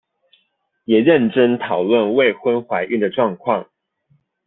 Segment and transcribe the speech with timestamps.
[0.85, 3.67] 也認真討論未婚懷孕的狀況